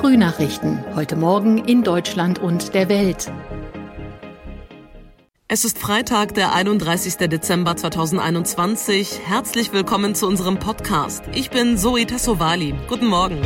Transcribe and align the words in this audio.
Frühnachrichten. 0.00 0.82
Heute 0.94 1.14
Morgen 1.14 1.58
in 1.58 1.82
Deutschland 1.82 2.38
und 2.38 2.72
der 2.72 2.88
Welt. 2.88 3.30
Es 5.46 5.66
ist 5.66 5.78
Freitag, 5.78 6.32
der 6.32 6.54
31. 6.54 7.16
Dezember 7.28 7.76
2021. 7.76 9.20
Herzlich 9.26 9.74
willkommen 9.74 10.14
zu 10.14 10.26
unserem 10.26 10.58
Podcast. 10.58 11.24
Ich 11.34 11.50
bin 11.50 11.76
Zoe 11.76 12.06
Tassovali. 12.06 12.74
Guten 12.88 13.08
Morgen. 13.08 13.42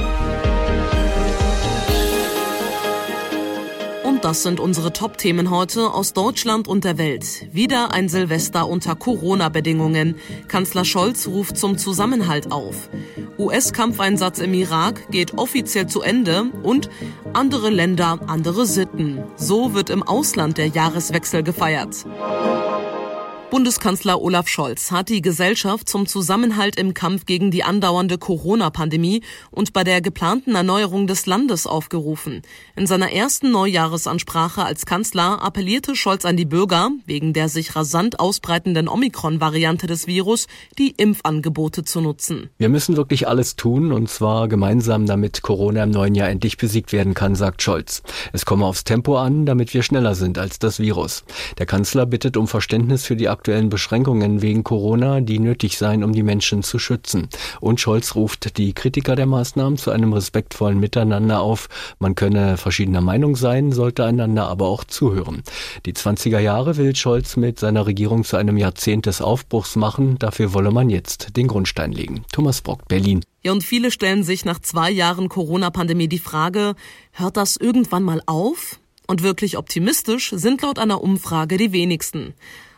Das 4.24 4.42
sind 4.42 4.58
unsere 4.58 4.90
Top-Themen 4.90 5.50
heute 5.50 5.92
aus 5.92 6.14
Deutschland 6.14 6.66
und 6.66 6.84
der 6.84 6.96
Welt. 6.96 7.46
Wieder 7.52 7.92
ein 7.92 8.08
Silvester 8.08 8.66
unter 8.66 8.96
Corona-Bedingungen. 8.96 10.14
Kanzler 10.48 10.86
Scholz 10.86 11.26
ruft 11.26 11.58
zum 11.58 11.76
Zusammenhalt 11.76 12.50
auf. 12.50 12.88
US-Kampfeinsatz 13.38 14.38
im 14.38 14.54
Irak 14.54 15.10
geht 15.10 15.36
offiziell 15.36 15.88
zu 15.88 16.00
Ende 16.00 16.44
und 16.62 16.88
andere 17.34 17.68
Länder, 17.68 18.18
andere 18.26 18.64
Sitten. 18.64 19.22
So 19.36 19.74
wird 19.74 19.90
im 19.90 20.02
Ausland 20.02 20.56
der 20.56 20.68
Jahreswechsel 20.68 21.42
gefeiert. 21.42 22.06
Bundeskanzler 23.54 24.20
Olaf 24.20 24.48
Scholz 24.48 24.90
hat 24.90 25.08
die 25.08 25.22
Gesellschaft 25.22 25.88
zum 25.88 26.06
Zusammenhalt 26.06 26.74
im 26.74 26.92
Kampf 26.92 27.24
gegen 27.24 27.52
die 27.52 27.62
andauernde 27.62 28.18
Corona-Pandemie 28.18 29.22
und 29.52 29.72
bei 29.72 29.84
der 29.84 30.00
geplanten 30.00 30.56
Erneuerung 30.56 31.06
des 31.06 31.26
Landes 31.26 31.68
aufgerufen. 31.68 32.42
In 32.74 32.88
seiner 32.88 33.12
ersten 33.12 33.52
Neujahresansprache 33.52 34.64
als 34.64 34.86
Kanzler 34.86 35.40
appellierte 35.40 35.94
Scholz 35.94 36.24
an 36.24 36.36
die 36.36 36.46
Bürger, 36.46 36.90
wegen 37.06 37.32
der 37.32 37.48
sich 37.48 37.76
rasant 37.76 38.18
ausbreitenden 38.18 38.88
Omikron-Variante 38.88 39.86
des 39.86 40.08
Virus 40.08 40.48
die 40.76 40.90
Impfangebote 40.90 41.84
zu 41.84 42.00
nutzen. 42.00 42.50
Wir 42.58 42.68
müssen 42.68 42.96
wirklich 42.96 43.28
alles 43.28 43.54
tun, 43.54 43.92
und 43.92 44.10
zwar 44.10 44.48
gemeinsam, 44.48 45.06
damit 45.06 45.42
Corona 45.42 45.84
im 45.84 45.90
neuen 45.90 46.16
Jahr 46.16 46.28
endlich 46.28 46.56
besiegt 46.56 46.92
werden 46.92 47.14
kann, 47.14 47.36
sagt 47.36 47.62
Scholz. 47.62 48.02
Es 48.32 48.46
komme 48.46 48.66
aufs 48.66 48.82
Tempo 48.82 49.16
an, 49.16 49.46
damit 49.46 49.72
wir 49.74 49.84
schneller 49.84 50.16
sind 50.16 50.38
als 50.38 50.58
das 50.58 50.80
Virus. 50.80 51.22
Der 51.58 51.66
Kanzler 51.66 52.04
bittet 52.04 52.36
um 52.36 52.48
Verständnis 52.48 53.04
für 53.04 53.14
die 53.14 53.28
aktuellen 53.44 53.68
Beschränkungen 53.68 54.40
wegen 54.40 54.64
Corona, 54.64 55.20
die 55.20 55.38
nötig 55.38 55.76
seien, 55.76 56.02
um 56.02 56.14
die 56.14 56.22
Menschen 56.22 56.62
zu 56.62 56.78
schützen. 56.78 57.28
Und 57.60 57.78
Scholz 57.78 58.14
ruft 58.14 58.56
die 58.56 58.72
Kritiker 58.72 59.16
der 59.16 59.26
Maßnahmen 59.26 59.76
zu 59.76 59.90
einem 59.90 60.14
respektvollen 60.14 60.80
Miteinander 60.80 61.42
auf. 61.42 61.68
Man 61.98 62.14
könne 62.14 62.56
verschiedener 62.56 63.02
Meinung 63.02 63.36
sein, 63.36 63.70
sollte 63.70 64.06
einander 64.06 64.48
aber 64.48 64.66
auch 64.68 64.82
zuhören. 64.82 65.42
Die 65.84 65.92
20er 65.92 66.38
Jahre 66.38 66.78
will 66.78 66.96
Scholz 66.96 67.36
mit 67.36 67.58
seiner 67.58 67.84
Regierung 67.84 68.24
zu 68.24 68.38
einem 68.38 68.56
Jahrzehnt 68.56 69.04
des 69.04 69.20
Aufbruchs 69.20 69.76
machen. 69.76 70.18
Dafür 70.18 70.54
wolle 70.54 70.70
man 70.70 70.88
jetzt 70.88 71.36
den 71.36 71.46
Grundstein 71.46 71.92
legen. 71.92 72.24
Thomas 72.32 72.62
Brock, 72.62 72.88
Berlin. 72.88 73.20
Ja, 73.42 73.52
und 73.52 73.62
viele 73.62 73.90
stellen 73.90 74.24
sich 74.24 74.46
nach 74.46 74.58
zwei 74.58 74.90
Jahren 74.90 75.28
Corona-Pandemie 75.28 76.08
die 76.08 76.18
Frage, 76.18 76.76
hört 77.12 77.36
das 77.36 77.58
irgendwann 77.58 78.04
mal 78.04 78.22
auf? 78.24 78.80
Und 79.06 79.22
wirklich 79.22 79.58
optimistisch 79.58 80.30
sind 80.34 80.62
laut 80.62 80.78
einer 80.78 81.02
Umfrage 81.02 81.58
die 81.58 81.72
wenigsten. 81.72 82.32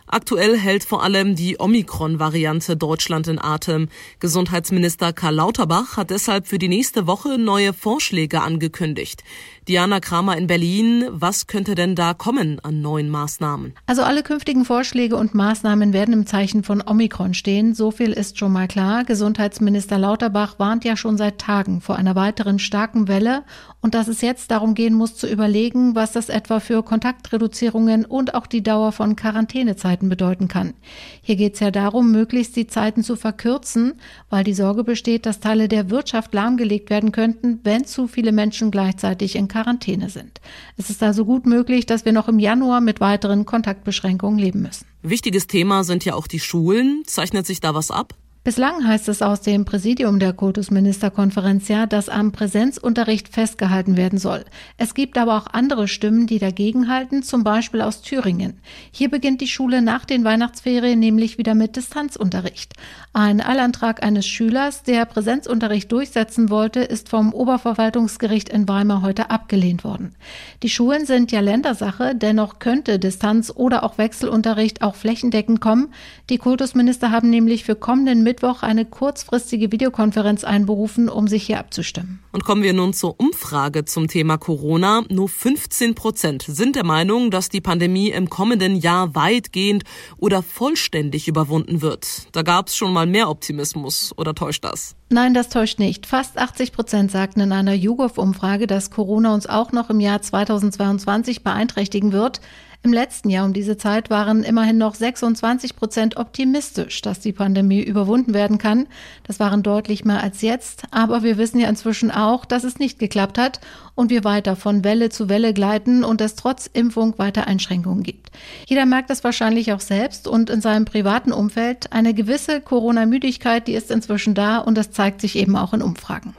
Aktuell 0.09 0.57
hält 0.57 0.85
vor 0.85 1.03
allem 1.03 1.35
die 1.35 1.59
Omikron-Variante 1.59 2.77
Deutschland 2.77 3.27
in 3.27 3.41
Atem. 3.41 3.89
Gesundheitsminister 4.21 5.13
Karl 5.13 5.35
Lauterbach 5.35 5.97
hat 5.97 6.11
deshalb 6.11 6.47
für 6.47 6.59
die 6.59 6.69
nächste 6.69 7.09
Woche 7.09 7.39
neue 7.39 7.73
Vorschläge 7.73 8.41
angekündigt. 8.41 9.25
Diana 9.69 9.99
Kramer 9.99 10.37
in 10.37 10.47
Berlin, 10.47 11.07
was 11.11 11.49
könnte 11.49 11.75
denn 11.75 11.97
da 11.97 12.15
kommen 12.15 12.61
an 12.61 12.83
neuen 12.83 13.09
Maßnahmen? 13.11 13.75
Also 13.87 14.05
alle 14.05 14.23
künftigen 14.23 14.65
Vorschläge 14.65 15.17
und 15.17 15.35
Maßnahmen 15.35 15.93
werden 15.93 16.15
im 16.15 16.25
Zeichen 16.25 16.63
von 16.63 16.81
Omikron 16.87 17.35
stehen. 17.35 17.75
So 17.75 17.91
viel 17.91 18.13
ist 18.13 18.39
schon 18.39 18.53
mal 18.53 18.69
klar. 18.69 19.03
Gesundheitsminister 19.03 19.99
Lauterbach 19.99 20.61
warnt 20.61 20.85
ja 20.85 20.97
schon 20.97 21.17
seit 21.17 21.41
Tagen 21.41 21.81
vor 21.81 21.97
einer 21.97 22.15
weiteren 22.15 22.61
starken 22.61 23.09
Welle 23.09 23.43
und 23.81 23.95
dass 23.95 24.07
es 24.07 24.21
jetzt 24.21 24.53
darum 24.53 24.75
gehen 24.75 24.95
muss 24.95 25.17
zu 25.17 25.29
überlegen, 25.29 25.97
was 25.97 26.13
das 26.13 26.29
etwa 26.29 26.61
für 26.61 26.85
Kontaktreduzierungen 26.85 28.05
und 28.05 28.35
auch 28.35 28.47
die 28.47 28.63
Dauer 28.63 28.93
von 28.93 29.17
Quarantänezeiten 29.17 30.09
bedeuten 30.09 30.47
kann. 30.47 30.75
Hier 31.23 31.35
geht 31.35 31.55
es 31.55 31.61
ja 31.61 31.73
darum, 31.73 32.13
möglichst 32.13 32.55
die 32.55 32.69
Zeiten 32.69 33.03
zu 33.03 33.17
verkürzen, 33.17 33.95
weil 34.31 34.45
die 34.45 34.55
Sorge 34.55 34.85
besteht, 34.85 35.27
dass 35.27 35.41
Teile 35.41 35.67
der 35.67 35.91
Wirtschaft 35.91 36.35
lahmgelegt 36.35 36.89
werden 36.89 37.11
könnten, 37.11 37.59
wenn 37.65 37.85
zu 37.85 38.07
viele 38.07 38.31
Menschen 38.31 38.71
gleichzeitig 38.71 39.35
in 39.35 39.49
Quarantäne 39.57 40.11
sind. 40.11 40.41
Es 40.77 40.91
ist 40.91 41.03
also 41.03 41.25
gut 41.25 41.47
möglich, 41.47 41.87
dass 41.87 42.05
wir 42.05 42.13
noch 42.13 42.29
im 42.29 42.39
Januar 42.39 42.83
mit 42.83 43.01
weiteren 43.01 43.47
Kontaktbeschränkungen 43.47 44.39
leben 44.39 44.61
müssen. 44.61 44.85
Wichtiges 45.01 45.47
Thema 45.47 45.83
sind 45.83 46.05
ja 46.05 46.13
auch 46.13 46.27
die 46.27 46.41
Schulen. 46.41 47.05
Zeichnet 47.07 47.47
sich 47.47 47.61
da 47.61 47.75
was 47.75 47.91
ab? 47.91 48.15
Bislang 48.47 48.87
heißt 48.87 49.09
es 49.09 49.23
aus 49.23 49.41
dem 49.41 49.65
Präsidium 49.65 50.21
der 50.21 50.33
Kultusministerkonferenz 50.33 51.67
ja, 51.67 51.85
dass 51.87 52.09
am 52.09 52.31
Präsenzunterricht 52.31 53.27
festgehalten 53.27 53.97
werden 53.97 54.21
soll. 54.21 54.45
Es 54.79 54.95
gibt 54.95 55.19
aber 55.19 55.37
auch 55.37 55.49
andere 55.49 55.89
Stimmen, 55.89 56.29
die 56.29 56.39
dagegenhalten, 56.39 57.25
zum 57.25 57.43
Beispiel 57.43 57.81
aus 57.81 58.03
Thüringen. 58.03 58.61
Hier 58.93 59.11
beginnt 59.11 59.41
die 59.41 59.49
Schule 59.49 59.83
nach 59.83 60.05
den 60.05 60.23
Weihnachtsferien 60.23 61.01
nämlich 61.01 61.39
wieder 61.39 61.57
mit 61.57 61.75
Distanzunterricht. 61.75 62.75
Ein 63.13 63.41
Eilantrag 63.41 64.05
eines 64.05 64.29
Schülers, 64.29 64.85
der 64.85 65.07
Präsenzunterricht 65.07 65.91
durchsetzen 65.91 66.49
wollte, 66.49 66.83
ist 66.83 67.09
vom 67.09 67.35
Oberverwaltungsgericht 67.35 68.49
in 68.49 68.69
Weimar 68.69 69.03
heute 69.03 69.29
abgelehnt 69.31 69.83
worden. 69.83 70.15
Die 70.63 70.71
Schulen 70.71 71.05
sind 71.05 71.33
ja 71.33 71.41
Ländersache, 71.41 72.15
dennoch 72.15 72.61
könnte 72.61 73.01
Distanz- 73.01 73.51
oder 73.51 73.83
auch 73.83 73.99
Wechselunterricht 73.99 74.83
auch 74.83 74.95
flächendeckend 74.95 75.61
kommen. 75.61 75.89
Die 76.31 76.39
Kultusminister 76.39 77.11
haben 77.11 77.29
nämlich 77.29 77.65
für 77.65 77.75
kommenden 77.75 78.23
Mittwoch 78.23 78.36
eine 78.45 78.85
kurzfristige 78.85 79.73
Videokonferenz 79.73 80.45
einberufen, 80.45 81.09
um 81.09 81.29
sich 81.29 81.45
hier 81.47 81.59
abzustimmen. 81.59 82.21
Und 82.33 82.45
kommen 82.45 82.63
wir 82.63 82.73
nun 82.73 82.93
zur 82.93 83.19
Umfrage 83.19 83.85
zum 83.85 84.09
Thema 84.09 84.37
Corona. 84.37 85.05
Nur 85.09 85.29
15 85.29 85.95
Prozent 85.95 86.45
sind 86.47 86.77
der 86.77 86.85
Meinung, 86.85 87.31
dass 87.31 87.49
die 87.49 87.61
Pandemie 87.61 88.11
im 88.11 88.29
kommenden 88.29 88.77
Jahr 88.77 89.15
weitgehend 89.15 89.85
oder 90.19 90.43
vollständig 90.43 91.29
überwunden 91.29 91.83
wird. 91.83 92.29
Da 92.33 92.43
gab 92.43 92.69
es 92.69 92.77
schon 92.77 92.93
mal 92.93 93.07
mehr 93.07 93.31
Optimismus, 93.31 94.13
oder 94.17 94.35
täuscht 94.35 94.65
das? 94.65 94.97
Nein, 95.09 95.35
das 95.35 95.49
täuscht 95.49 95.79
nicht. 95.79 96.07
Fast 96.07 96.37
80 96.37 96.73
Prozent 96.73 97.11
sagten 97.11 97.41
in 97.41 97.53
einer 97.53 97.75
YouGov-Umfrage, 97.75 98.67
dass 98.67 98.91
Corona 98.91 99.35
uns 99.35 99.47
auch 99.47 99.73
noch 99.73 99.89
im 99.89 100.01
Jahr 100.01 100.21
2022 100.21 101.45
beeinträchtigen 101.45 102.13
wird. 102.13 102.41
Im 102.83 102.93
letzten 102.93 103.31
Jahr 103.31 103.45
um 103.45 103.53
diese 103.53 103.77
Zeit 103.77 104.11
waren 104.11 104.43
immerhin 104.43 104.79
noch 104.79 104.95
26 104.95 105.77
Prozent 105.77 106.17
optimistisch, 106.17 107.03
dass 107.03 107.21
die 107.21 107.33
Pandemie 107.33 107.83
überwunden 107.83 108.35
werden 108.35 108.59
kann. 108.59 108.87
Das 109.25 109.41
waren 109.41 109.63
deutlich 109.63 110.05
mehr 110.05 110.23
als 110.23 110.43
jetzt. 110.43 110.85
Aber 110.91 111.23
wir 111.23 111.39
wissen 111.39 111.59
ja 111.59 111.69
inzwischen 111.69 112.11
auch, 112.11 112.45
dass 112.45 112.65
es 112.65 112.79
nicht 112.79 112.99
geklappt 112.99 113.39
hat 113.39 113.61
und 113.95 114.11
wir 114.11 114.25
weiter 114.25 114.57
von 114.57 114.85
Welle 114.85 115.09
zu 115.09 115.29
Welle 115.29 115.53
gleiten 115.53 116.05
und 116.05 116.21
es 116.21 116.37
trotz 116.37 116.71
Impfung 116.73 117.19
weiter 117.19 117.47
Einschränkungen 117.47 118.03
gibt. 118.03 118.31
Jeder 118.67 118.87
merkt 118.87 119.11
das 119.11 119.25
wahrscheinlich 119.25 119.73
auch 119.73 119.81
selbst 119.81 120.29
und 120.29 120.51
in 120.51 120.61
seinem 120.61 120.85
privaten 120.85 121.33
Umfeld. 121.33 121.93
Eine 121.93 122.15
gewisse 122.15 122.61
Corona-Müdigkeit, 122.61 123.67
die 123.67 123.75
ist 123.75 123.91
inzwischen 123.91 124.35
da 124.35 124.59
und 124.59 124.77
das 124.77 124.91
zeigt 124.91 125.21
sich 125.21 125.37
eben 125.37 125.57
auch 125.57 125.73
in 125.73 125.83
Umfragen. 125.83 126.35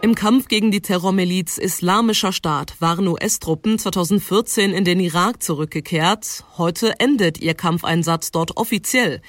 Im 0.00 0.14
Kampf 0.14 0.46
gegen 0.46 0.70
die 0.70 0.80
Terrormiliz 0.80 1.58
Islamischer 1.58 2.32
Staat 2.32 2.80
waren 2.80 3.08
US-Truppen 3.08 3.80
2014 3.80 4.72
in 4.72 4.84
den 4.84 5.00
Irak 5.00 5.42
zurückgekehrt. 5.42 6.44
Heute 6.56 7.00
endet 7.00 7.40
ihr 7.40 7.54
Kampfeinsatz 7.54 8.30
dort 8.30 8.56
offiziell. 8.56 9.20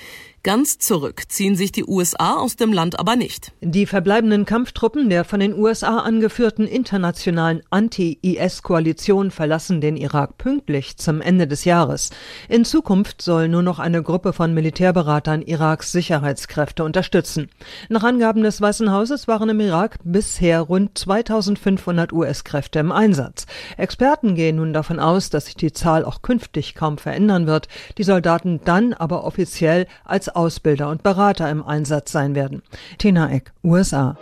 Ganz 0.42 0.78
zurück 0.80 1.24
ziehen 1.28 1.58
sich 1.58 1.74
die 1.74 1.84
USA 1.84 2.36
aus 2.36 2.56
dem 2.56 2.72
Land 2.72 2.98
aber 2.98 3.18
nicht. 3.18 3.52
Die 3.60 3.86
verbleibenden 3.86 4.46
Kampftruppen 4.46 5.10
der 5.10 5.26
von 5.26 5.42
den 5.42 5.54
USA 5.54 5.98
angeführten 5.98 6.66
internationalen 6.66 7.62
Anti-IS-Koalition 7.72 9.32
verlassen 9.32 9.82
den 9.82 9.98
Irak 9.98 10.38
pünktlich 10.38 10.96
zum 10.96 11.20
Ende 11.20 11.46
des 11.46 11.66
Jahres. 11.66 12.12
In 12.48 12.64
Zukunft 12.64 13.22
soll 13.22 13.50
nur 13.50 13.64
noch 13.64 13.80
eine 13.80 14.02
Gruppe 14.02 14.32
von 14.32 14.54
Militärberatern 14.54 15.42
Iraks 15.42 15.92
Sicherheitskräfte 15.92 16.86
unterstützen. 16.86 17.50
Nach 17.90 18.06
Angaben 18.06 18.42
des 18.42 18.62
Weißen 18.62 18.94
Hauses 18.94 19.28
waren 19.28 19.50
im 19.50 19.60
Irak 19.60 19.98
bisher 20.06 20.62
rund 20.62 20.98
2500 20.98 22.14
US-Kräfte 22.14 22.80
im 22.80 22.94
Einsatz. 22.94 23.46
Experten 23.76 24.36
gehen 24.36 24.56
nun 24.56 24.72
davon 24.72 25.02
aus, 25.02 25.30
dass 25.30 25.48
sich 25.48 25.56
die 25.56 25.74
Zahl 25.74 26.06
auch 26.06 26.22
künftig 26.22 26.76
kaum 26.76 26.98
verändern 26.98 27.46
wird, 27.46 27.68
die 27.98 28.04
Soldaten 28.04 28.62
dann 28.64 28.94
aber 28.94 29.26
offiziell 29.26 29.86
als 30.06 30.29
Ausbilder 30.36 30.90
und 30.90 31.04
Berater 31.04 31.50
im 31.50 31.64
Einsatz 31.64 32.12
sein 32.12 32.36
werden. 32.36 32.62
Tina 32.98 33.32
Eck, 33.32 33.52
USA. 33.64 34.18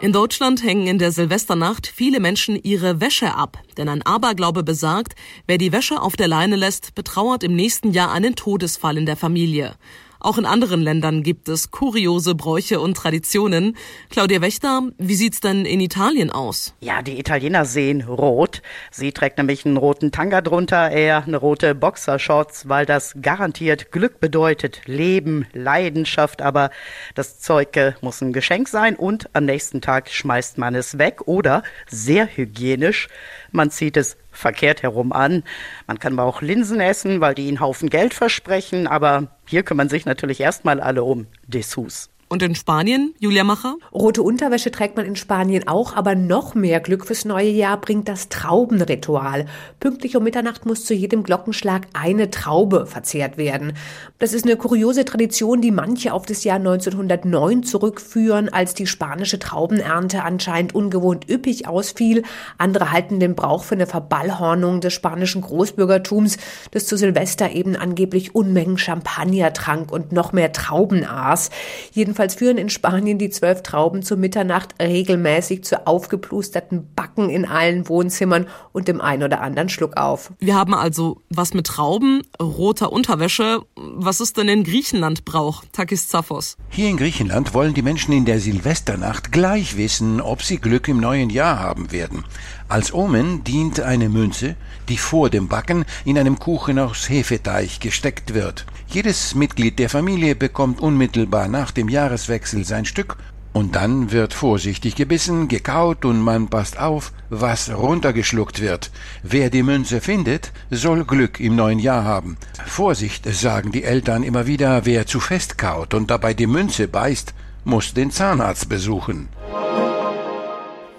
In 0.00 0.12
Deutschland 0.12 0.62
hängen 0.62 0.86
in 0.86 0.98
der 0.98 1.10
Silvesternacht 1.10 1.88
viele 1.88 2.20
Menschen 2.20 2.54
ihre 2.62 3.00
Wäsche 3.00 3.34
ab, 3.34 3.58
denn 3.76 3.88
ein 3.88 4.02
Aberglaube 4.02 4.62
besagt, 4.62 5.16
wer 5.48 5.58
die 5.58 5.72
Wäsche 5.72 6.00
auf 6.00 6.14
der 6.14 6.28
Leine 6.28 6.54
lässt, 6.54 6.94
betrauert 6.94 7.42
im 7.42 7.56
nächsten 7.56 7.90
Jahr 7.90 8.12
einen 8.12 8.36
Todesfall 8.36 8.96
in 8.96 9.06
der 9.06 9.16
Familie. 9.16 9.74
Auch 10.20 10.36
in 10.36 10.46
anderen 10.46 10.80
Ländern 10.80 11.22
gibt 11.22 11.48
es 11.48 11.70
kuriose 11.70 12.34
Bräuche 12.34 12.80
und 12.80 12.96
Traditionen. 12.96 13.76
Claudia 14.10 14.40
Wächter, 14.40 14.82
wie 14.98 15.14
sieht's 15.14 15.40
denn 15.40 15.64
in 15.64 15.80
Italien 15.80 16.30
aus? 16.30 16.74
Ja, 16.80 17.02
die 17.02 17.20
Italiener 17.20 17.64
sehen 17.64 18.02
rot. 18.02 18.62
Sie 18.90 19.12
trägt 19.12 19.38
nämlich 19.38 19.64
einen 19.64 19.76
roten 19.76 20.10
Tanga 20.10 20.40
drunter, 20.40 20.90
eher 20.90 21.24
eine 21.24 21.36
rote 21.36 21.74
Boxershorts, 21.74 22.68
weil 22.68 22.84
das 22.84 23.14
garantiert 23.22 23.92
Glück 23.92 24.18
bedeutet, 24.18 24.82
Leben, 24.86 25.46
Leidenschaft, 25.52 26.42
aber 26.42 26.70
das 27.14 27.38
Zeug 27.38 27.68
muss 28.00 28.20
ein 28.20 28.32
Geschenk 28.32 28.68
sein 28.68 28.96
und 28.96 29.28
am 29.34 29.44
nächsten 29.44 29.80
Tag 29.80 30.10
schmeißt 30.10 30.58
man 30.58 30.74
es 30.74 30.98
weg 30.98 31.26
oder 31.26 31.62
sehr 31.86 32.26
hygienisch, 32.26 33.08
man 33.52 33.70
zieht 33.70 33.96
es 33.96 34.16
verkehrt 34.38 34.82
herum 34.82 35.12
an. 35.12 35.42
Man 35.86 35.98
kann 35.98 36.18
aber 36.18 36.28
auch 36.28 36.40
Linsen 36.42 36.80
essen, 36.80 37.20
weil 37.20 37.34
die 37.34 37.48
einen 37.48 37.60
Haufen 37.60 37.90
Geld 37.90 38.14
versprechen, 38.14 38.86
aber 38.86 39.28
hier 39.46 39.62
kümmern 39.62 39.88
sich 39.88 40.06
natürlich 40.06 40.40
erstmal 40.40 40.80
alle 40.80 41.02
um 41.02 41.26
Dessous. 41.46 42.10
Und 42.30 42.42
in 42.42 42.54
Spanien, 42.54 43.14
Julia 43.18 43.42
Macher? 43.42 43.76
Rote 43.90 44.22
Unterwäsche 44.22 44.70
trägt 44.70 44.96
man 44.98 45.06
in 45.06 45.16
Spanien 45.16 45.66
auch, 45.66 45.96
aber 45.96 46.14
noch 46.14 46.54
mehr 46.54 46.78
Glück 46.78 47.06
fürs 47.06 47.24
neue 47.24 47.48
Jahr 47.48 47.80
bringt 47.80 48.06
das 48.06 48.28
Traubenritual. 48.28 49.46
Pünktlich 49.80 50.14
um 50.14 50.24
Mitternacht 50.24 50.66
muss 50.66 50.84
zu 50.84 50.92
jedem 50.92 51.22
Glockenschlag 51.22 51.86
eine 51.94 52.28
Traube 52.28 52.84
verzehrt 52.84 53.38
werden. 53.38 53.72
Das 54.18 54.34
ist 54.34 54.44
eine 54.44 54.56
kuriose 54.56 55.06
Tradition, 55.06 55.62
die 55.62 55.70
manche 55.70 56.12
auf 56.12 56.26
das 56.26 56.44
Jahr 56.44 56.56
1909 56.56 57.62
zurückführen, 57.62 58.50
als 58.50 58.74
die 58.74 58.86
spanische 58.86 59.38
Traubenernte 59.38 60.22
anscheinend 60.22 60.74
ungewohnt 60.74 61.30
üppig 61.30 61.66
ausfiel. 61.66 62.24
Andere 62.58 62.92
halten 62.92 63.20
den 63.20 63.36
Brauch 63.36 63.64
für 63.64 63.74
eine 63.74 63.86
Verballhornung 63.86 64.82
des 64.82 64.92
spanischen 64.92 65.40
Großbürgertums, 65.40 66.36
das 66.72 66.84
zu 66.84 66.98
Silvester 66.98 67.52
eben 67.52 67.74
angeblich 67.74 68.34
Unmengen 68.34 68.76
Champagner 68.76 69.54
trank 69.54 69.90
und 69.90 70.12
noch 70.12 70.34
mehr 70.34 70.52
Trauben 70.52 71.06
aß. 71.06 71.48
Jedenfalls 71.92 72.17
Jedenfalls 72.18 72.34
führen 72.34 72.58
in 72.58 72.68
Spanien 72.68 73.16
die 73.18 73.30
zwölf 73.30 73.62
Trauben 73.62 74.02
zu 74.02 74.16
Mitternacht 74.16 74.74
regelmäßig 74.82 75.62
zu 75.62 75.86
aufgeplusterten 75.86 76.92
Backen 76.96 77.30
in 77.30 77.44
allen 77.44 77.88
Wohnzimmern 77.88 78.48
und 78.72 78.88
dem 78.88 79.00
ein 79.00 79.22
oder 79.22 79.40
anderen 79.40 79.68
Schluck 79.68 79.96
auf. 79.96 80.32
Wir 80.40 80.56
haben 80.56 80.74
also 80.74 81.22
was 81.30 81.54
mit 81.54 81.68
Trauben, 81.68 82.22
roter 82.42 82.90
Unterwäsche. 82.90 83.60
Was 83.76 84.20
ist 84.20 84.36
denn 84.36 84.48
in 84.48 84.64
Griechenland 84.64 85.24
Brauch? 85.24 85.62
Takis 85.70 86.08
Zaphos. 86.08 86.56
Hier 86.70 86.88
in 86.88 86.96
Griechenland 86.96 87.54
wollen 87.54 87.74
die 87.74 87.82
Menschen 87.82 88.12
in 88.12 88.24
der 88.24 88.40
Silvesternacht 88.40 89.30
gleich 89.30 89.76
wissen, 89.76 90.20
ob 90.20 90.42
sie 90.42 90.58
Glück 90.58 90.88
im 90.88 90.98
neuen 90.98 91.30
Jahr 91.30 91.60
haben 91.60 91.92
werden. 91.92 92.24
Als 92.68 92.92
Omen 92.92 93.44
dient 93.44 93.80
eine 93.80 94.10
Münze, 94.10 94.54
die 94.90 94.98
vor 94.98 95.30
dem 95.30 95.48
Backen 95.48 95.86
in 96.04 96.18
einem 96.18 96.38
Kuchen 96.38 96.78
aus 96.78 97.08
Hefeteig 97.08 97.80
gesteckt 97.80 98.34
wird. 98.34 98.66
Jedes 98.88 99.34
Mitglied 99.34 99.78
der 99.78 99.88
Familie 99.88 100.36
bekommt 100.36 100.80
unmittelbar 100.80 101.48
nach 101.48 101.70
dem 101.70 101.88
Jahreswechsel 101.88 102.66
sein 102.66 102.84
Stück 102.84 103.16
und 103.54 103.74
dann 103.74 104.12
wird 104.12 104.34
vorsichtig 104.34 104.96
gebissen, 104.96 105.48
gekaut 105.48 106.04
und 106.04 106.20
man 106.20 106.48
passt 106.48 106.78
auf, 106.78 107.12
was 107.30 107.70
runtergeschluckt 107.74 108.60
wird. 108.60 108.90
Wer 109.22 109.48
die 109.48 109.62
Münze 109.62 110.02
findet, 110.02 110.52
soll 110.70 111.04
Glück 111.04 111.40
im 111.40 111.56
neuen 111.56 111.78
Jahr 111.78 112.04
haben. 112.04 112.36
Vorsicht, 112.66 113.24
sagen 113.34 113.72
die 113.72 113.84
Eltern 113.84 114.22
immer 114.22 114.46
wieder, 114.46 114.84
wer 114.84 115.06
zu 115.06 115.20
fest 115.20 115.56
kaut 115.56 115.94
und 115.94 116.10
dabei 116.10 116.34
die 116.34 116.46
Münze 116.46 116.86
beißt, 116.86 117.32
muss 117.64 117.94
den 117.94 118.10
Zahnarzt 118.10 118.68
besuchen. 118.68 119.28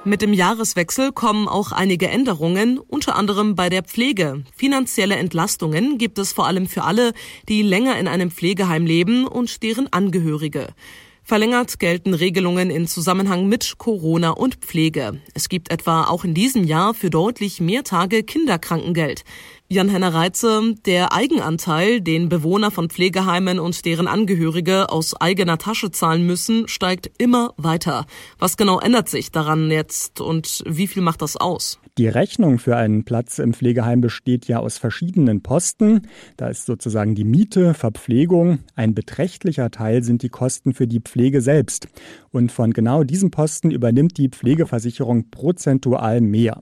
Mit 0.05 0.21
dem 0.21 0.31
Jahreswechsel 0.31 1.11
kommen 1.11 1.49
auch 1.49 1.73
einige 1.73 2.07
Änderungen, 2.07 2.79
unter 2.79 3.17
anderem 3.17 3.55
bei 3.55 3.69
der 3.69 3.83
Pflege. 3.83 4.43
Finanzielle 4.55 5.17
Entlastungen 5.17 5.97
gibt 5.97 6.17
es 6.19 6.31
vor 6.31 6.47
allem 6.47 6.67
für 6.67 6.83
alle, 6.83 7.11
die 7.49 7.61
länger 7.61 7.99
in 7.99 8.07
einem 8.07 8.31
Pflegeheim 8.31 8.85
leben 8.85 9.27
und 9.27 9.61
deren 9.61 9.91
Angehörige. 9.91 10.69
Verlängert 11.21 11.79
gelten 11.79 12.13
Regelungen 12.13 12.71
in 12.71 12.87
Zusammenhang 12.87 13.47
mit 13.47 13.77
Corona 13.77 14.31
und 14.31 14.55
Pflege. 14.55 15.21
Es 15.35 15.49
gibt 15.49 15.69
etwa 15.69 16.05
auch 16.05 16.23
in 16.23 16.33
diesem 16.33 16.63
Jahr 16.63 16.93
für 16.93 17.09
deutlich 17.09 17.59
mehr 17.59 17.83
Tage 17.83 18.23
Kinderkrankengeld. 18.23 19.23
Jan-Henner 19.71 20.15
Reitze, 20.15 20.73
der 20.87 21.13
Eigenanteil, 21.13 22.01
den 22.01 22.27
Bewohner 22.27 22.71
von 22.71 22.89
Pflegeheimen 22.89 23.59
und 23.59 23.85
deren 23.85 24.07
Angehörige 24.07 24.89
aus 24.89 25.15
eigener 25.21 25.59
Tasche 25.59 25.91
zahlen 25.91 26.25
müssen, 26.25 26.67
steigt 26.67 27.11
immer 27.19 27.53
weiter. 27.55 28.07
Was 28.39 28.57
genau 28.57 28.79
ändert 28.79 29.09
sich 29.09 29.31
daran 29.31 29.69
jetzt 29.69 30.21
und 30.21 30.63
wie 30.65 30.87
viel 30.87 31.03
macht 31.03 31.21
das 31.21 31.37
aus? 31.37 31.79
Die 31.99 32.07
Rechnung 32.07 32.59
für 32.59 32.77
einen 32.77 33.03
Platz 33.03 33.39
im 33.39 33.53
Pflegeheim 33.53 33.99
besteht 33.99 34.47
ja 34.47 34.59
aus 34.59 34.77
verschiedenen 34.77 35.43
Posten. 35.43 36.07
Da 36.37 36.47
ist 36.47 36.65
sozusagen 36.65 37.13
die 37.13 37.25
Miete, 37.25 37.73
Verpflegung. 37.73 38.59
Ein 38.73 38.95
beträchtlicher 38.95 39.69
Teil 39.69 40.01
sind 40.01 40.23
die 40.23 40.29
Kosten 40.29 40.73
für 40.73 40.87
die 40.87 41.01
Pflege 41.01 41.41
selbst. 41.41 41.89
Und 42.31 42.53
von 42.53 42.71
genau 42.71 43.03
diesem 43.03 43.31
Posten 43.31 43.69
übernimmt 43.69 44.17
die 44.17 44.29
Pflegeversicherung 44.29 45.29
prozentual 45.29 46.21
mehr. 46.21 46.61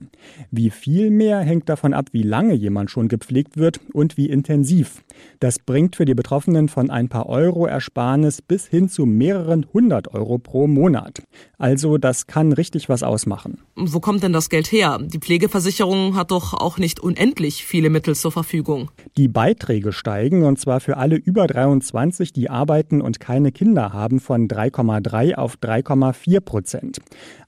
Wie 0.50 0.70
viel 0.70 1.10
mehr 1.10 1.38
hängt 1.38 1.68
davon 1.68 1.94
ab, 1.94 2.08
wie 2.10 2.24
lange 2.24 2.54
jemand 2.54 2.90
schon 2.90 2.97
gepflegt 3.06 3.56
wird 3.56 3.78
und 3.92 4.16
wie 4.16 4.28
intensiv. 4.28 5.04
Das 5.38 5.60
bringt 5.60 5.94
für 5.94 6.04
die 6.04 6.14
Betroffenen 6.14 6.68
von 6.68 6.90
ein 6.90 7.08
paar 7.08 7.28
Euro 7.28 7.66
Ersparnis 7.66 8.42
bis 8.42 8.66
hin 8.66 8.88
zu 8.88 9.06
mehreren 9.06 9.66
hundert 9.72 10.12
Euro 10.12 10.38
pro 10.38 10.66
Monat. 10.66 11.22
Also 11.58 11.98
das 11.98 12.26
kann 12.26 12.52
richtig 12.52 12.88
was 12.88 13.04
ausmachen. 13.04 13.58
Wo 13.76 14.00
kommt 14.00 14.24
denn 14.24 14.32
das 14.32 14.48
Geld 14.48 14.72
her? 14.72 14.98
Die 15.00 15.18
Pflegeversicherung 15.18 16.16
hat 16.16 16.32
doch 16.32 16.54
auch 16.54 16.78
nicht 16.78 16.98
unendlich 16.98 17.64
viele 17.64 17.90
Mittel 17.90 18.16
zur 18.16 18.32
Verfügung. 18.32 18.90
Die 19.16 19.28
Beiträge 19.28 19.92
steigen 19.92 20.44
und 20.44 20.58
zwar 20.58 20.80
für 20.80 20.96
alle 20.96 21.14
über 21.14 21.46
23, 21.46 22.32
die 22.32 22.50
arbeiten 22.50 23.00
und 23.00 23.20
keine 23.20 23.52
Kinder 23.52 23.92
haben, 23.92 24.18
von 24.18 24.48
3,3 24.48 25.34
auf 25.34 25.56
3,4 25.56 26.40
Prozent. 26.40 26.98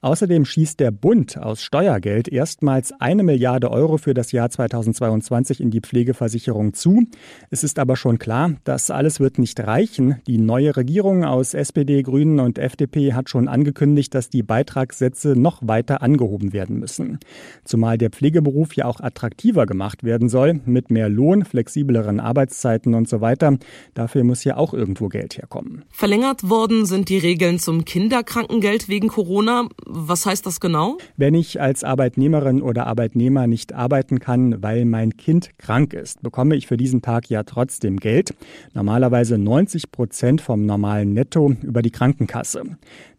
Außerdem 0.03 0.45
schießt 0.45 0.81
der 0.81 0.91
Bund 0.91 1.39
aus 1.39 1.63
Steuergeld 1.63 2.29
erstmals 2.29 2.93
eine 3.01 3.23
Milliarde 3.23 3.71
Euro 3.71 3.99
für 3.99 4.15
das 4.15 4.33
Jahr 4.33 4.51
2022 4.51 5.40
in 5.49 5.71
die 5.71 5.81
Pflegeversicherung 5.81 6.75
zu. 6.75 7.05
Es 7.49 7.65
ist 7.65 7.79
aber 7.79 7.97
schon 7.97 8.19
klar, 8.19 8.53
das 8.65 8.91
alles 8.91 9.21
wird 9.21 9.39
nicht 9.39 9.59
reichen. 9.61 10.17
Die 10.27 10.37
neue 10.37 10.77
Regierung 10.77 11.25
aus 11.25 11.55
SPD, 11.55 12.03
Grünen 12.03 12.41
und 12.41 12.59
FDP 12.59 13.15
hat 13.15 13.31
schon 13.31 13.49
angekündigt, 13.49 14.15
dass 14.15 14.29
die 14.29 14.43
Beitragssätze 14.43 15.31
noch 15.31 15.67
weiter 15.67 16.03
angehoben 16.03 16.53
werden 16.53 16.79
müssen. 16.79 17.19
Zumal 17.65 17.97
der 17.97 18.11
Pflegeberuf 18.11 18.75
ja 18.75 18.85
auch 18.85 19.01
attraktiver 19.01 19.65
gemacht 19.65 20.05
werden 20.05 20.29
soll, 20.29 20.61
mit 20.67 20.91
mehr 20.91 21.09
Lohn, 21.09 21.45
flexibleren 21.45 22.21
Arbeitszeiten 22.21 22.95
und 22.95 23.09
so 23.09 23.21
weiter. 23.21 23.57
Dafür 23.95 24.25
muss 24.25 24.45
ja 24.45 24.57
auch 24.57 24.75
irgendwo 24.75 25.09
Geld 25.09 25.39
herkommen. 25.39 25.85
Verlängert 25.91 26.49
worden 26.51 26.85
sind 26.85 27.09
die 27.09 27.19
Regeln 27.19 27.59
zum 27.59 27.85
Kinderkrankengeld 27.85 28.89
wegen 28.89 29.09
Corona. 29.09 29.69
Was 29.87 30.27
heißt 30.27 30.45
das 30.45 30.61
genau? 30.61 30.99
Wenn 31.17 31.35
ich 31.35 31.61
als 31.61 31.85
Arbeitnehmerin 31.85 32.63
oder 32.63 32.87
Arbeitnehmer 32.87 33.47
nicht 33.47 33.73
arbeiten 33.73 34.19
kann, 34.19 34.63
weil 34.63 34.85
mein 34.85 35.17
Kind 35.17 35.30
krank 35.59 35.93
ist, 35.93 36.23
bekomme 36.23 36.57
ich 36.57 36.67
für 36.67 36.77
diesen 36.77 37.03
Tag 37.03 37.31
ja 37.31 37.45
trotzdem 37.45 37.99
Geld. 37.99 38.35
Normalerweise 38.75 39.39
90 39.39 39.93
Prozent 39.93 40.41
vom 40.41 40.67
normalen 40.67 41.15
Netto 41.15 41.55
über 41.63 41.83
die 41.83 41.91
Krankenkasse. 41.91 42.63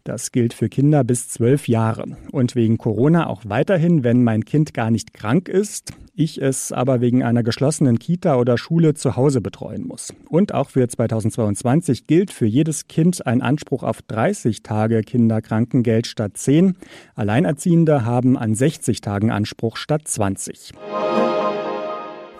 Das 0.04 0.32
gilt 0.32 0.52
für 0.52 0.68
Kinder 0.68 1.04
bis 1.04 1.28
zwölf 1.28 1.68
Jahre. 1.68 2.16
Und 2.32 2.54
wegen 2.54 2.76
Corona 2.76 3.28
auch 3.28 3.42
weiterhin, 3.46 4.02
wenn 4.04 4.24
mein 4.24 4.44
Kind 4.44 4.74
gar 4.74 4.90
nicht 4.90 5.14
krank 5.14 5.48
ist, 5.48 5.92
ich 6.14 6.42
es 6.42 6.72
aber 6.72 7.00
wegen 7.00 7.22
einer 7.22 7.42
geschlossenen 7.42 7.98
Kita 7.98 8.36
oder 8.36 8.58
Schule 8.58 8.94
zu 8.94 9.16
Hause 9.16 9.40
betreuen 9.40 9.86
muss. 9.86 10.12
Und 10.28 10.52
auch 10.52 10.68
für 10.70 10.86
2022 10.86 12.06
gilt 12.06 12.30
für 12.30 12.46
jedes 12.46 12.86
Kind 12.86 13.26
ein 13.26 13.40
Anspruch 13.40 13.82
auf 13.82 14.02
30 14.02 14.62
Tage 14.62 15.02
Kinderkrankengeld 15.02 16.06
statt 16.06 16.36
10. 16.36 16.76
Alleinerziehende 17.14 18.04
haben 18.04 18.36
an 18.36 18.54
60 18.54 19.00
Tagen 19.00 19.30
Anspruch 19.30 19.76
statt 19.76 20.06
20. 20.06 20.72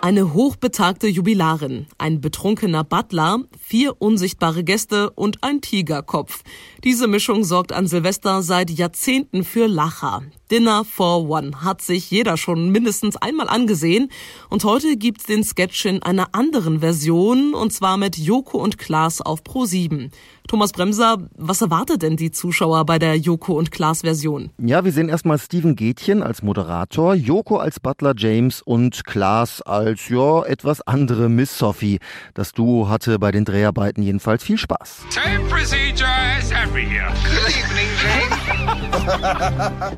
Eine 0.05 0.35
hochbetagte 0.35 1.07
Jubilarin, 1.07 1.87
ein 1.97 2.21
betrunkener 2.21 2.83
Butler, 2.83 3.39
vier 3.61 4.03
unsichtbare 4.03 4.65
Gäste 4.65 5.11
und 5.11 5.45
ein 5.45 5.61
Tigerkopf. 5.61 6.43
Diese 6.83 7.07
Mischung 7.07 7.45
sorgt 7.45 7.73
an 7.73 7.87
Silvester 7.87 8.43
seit 8.43 8.69
Jahrzehnten 8.71 9.45
für 9.45 9.69
Lacher. 9.69 10.25
Dinner 10.51 10.85
for 10.85 11.31
One 11.31 11.63
hat 11.63 11.83
sich 11.83 12.11
jeder 12.11 12.37
schon 12.37 12.71
mindestens 12.71 13.17
einmal 13.17 13.49
angesehen 13.49 14.11
und 14.51 14.65
heute 14.65 14.97
gibt's 14.97 15.27
den 15.27 15.45
Sketch 15.45 15.85
in 15.85 16.03
einer 16.03 16.35
anderen 16.35 16.81
Version 16.81 17.55
und 17.55 17.73
zwar 17.73 17.97
mit 17.97 18.19
Joko 18.19 18.59
und 18.59 18.79
Klaas 18.79 19.21
auf 19.21 19.45
Pro 19.45 19.67
7. 19.67 20.11
Thomas 20.49 20.73
Bremser, 20.73 21.19
was 21.37 21.63
erwartet 21.63 22.03
denn 22.03 22.17
die 22.17 22.31
Zuschauer 22.31 22.85
bei 22.85 22.99
der 22.99 23.17
Joko 23.17 23.55
und 23.55 23.71
Klaas 23.71 24.03
Version? 24.03 24.51
Ja, 24.59 24.85
wir 24.85 24.93
sehen 24.93 25.09
erstmal 25.09 25.39
Steven 25.39 25.77
Gätchen 25.77 26.23
als 26.23 26.43
Moderator, 26.43 27.15
Joko 27.15 27.57
als 27.57 27.81
Butler 27.81 28.13
James 28.17 28.61
und 28.61 29.05
Klaas 29.05 29.63
als, 29.63 30.09
ja, 30.09 30.43
etwas 30.45 30.83
andere 30.83 31.29
Miss 31.29 31.57
Sophie. 31.57 32.01
Das 32.35 32.53
Duo 32.53 32.89
hatte 32.89 33.19
bei 33.19 33.31
den 33.31 33.45
Dreharbeiten 33.45 34.03
jedenfalls 34.03 34.43
viel 34.45 34.59
Spaß. 34.59 35.05
Same 35.11 35.49
procedure 35.49 36.09
as 36.39 36.53
happy 36.53 36.85
here. 36.85 37.13
Good 37.25 37.57
evening, 37.57 37.89
Jane. 38.03 38.43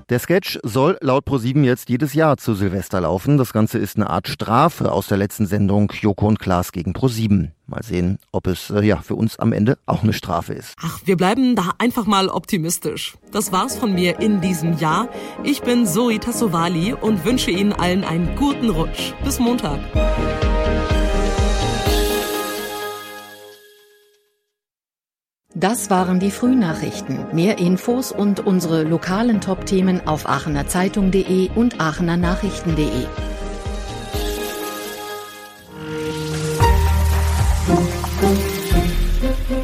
Der 0.09 0.19
Sketch 0.19 0.59
soll 0.63 0.97
laut 1.01 1.25
ProSieben 1.25 1.65
jetzt 1.65 1.89
jedes 1.89 2.15
Jahr 2.15 2.37
zu 2.37 2.55
Silvester 2.55 3.01
laufen. 3.01 3.39
Das 3.39 3.53
Ganze 3.53 3.79
ist 3.79 3.97
eine 3.97 4.11
Art 4.11 4.29
Strafe 4.29 4.93
aus 4.93 5.09
der 5.09 5.19
letzten 5.19 5.47
Sendung 5.47 5.93
Joko 6.01 6.27
und 6.27 6.39
Klaas 6.39 6.73
gegen 6.73 6.93
ProSieben. 6.93 7.53
Mal 7.67 7.83
sehen, 7.83 8.19
ob 8.31 8.47
es 8.47 8.71
äh, 8.71 8.83
ja 8.83 8.99
für 8.99 9.15
uns 9.15 9.39
am 9.39 9.53
Ende 9.53 9.79
auch 9.87 10.03
eine 10.03 10.13
Strafe 10.13 10.53
ist. 10.53 10.75
Ach, 10.83 11.01
wir 11.05 11.17
bleiben 11.17 11.57
da 11.57 11.71
einfach 11.79 12.05
mal 12.07 12.29
optimistisch. 12.29 13.17
Das 13.33 13.53
war's 13.53 13.77
von 13.77 13.95
mir 13.95 14.21
in 14.21 14.41
diesem 14.43 14.77
Jahr. 14.79 15.09
Ich 15.45 15.63
bin 15.63 15.87
Zoe 15.87 16.19
Tassovali 16.19 16.93
und 16.93 17.25
wünsche 17.25 17.51
Ihnen 17.51 17.73
allen 17.73 18.05
einen 18.05 18.37
guten 18.37 18.69
Rutsch. 18.69 19.15
Bis 19.25 19.39
Montag. 19.39 19.81
Das 25.55 25.89
waren 25.89 26.19
die 26.19 26.33
Frühnachrichten. 26.33 27.33
Mehr 27.33 27.59
Infos 27.59 28.13
und 28.13 28.41
unsere 28.41 28.83
lokalen 28.83 29.41
Top-Themen 29.41 30.07
auf 30.07 30.29
aachenerzeitung.de 30.29 31.51
und 31.55 31.81
aachenernachrichten.de. 31.81 33.07